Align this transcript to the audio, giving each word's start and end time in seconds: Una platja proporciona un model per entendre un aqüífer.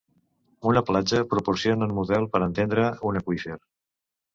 Una 0.71 0.83
platja 0.87 1.21
proporciona 1.35 1.91
un 1.91 1.95
model 2.01 2.29
per 2.35 2.45
entendre 2.49 2.91
un 3.13 3.25
aqüífer. 3.25 3.65